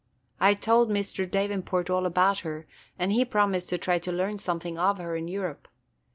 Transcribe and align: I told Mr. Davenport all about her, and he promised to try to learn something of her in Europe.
I 0.39 0.55
told 0.55 0.89
Mr. 0.89 1.29
Davenport 1.29 1.87
all 1.91 2.07
about 2.07 2.39
her, 2.39 2.65
and 2.97 3.11
he 3.11 3.23
promised 3.23 3.69
to 3.69 3.77
try 3.77 3.99
to 3.99 4.11
learn 4.11 4.39
something 4.39 4.79
of 4.79 4.97
her 4.97 5.15
in 5.15 5.27
Europe. 5.27 5.67